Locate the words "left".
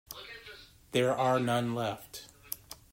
1.75-2.25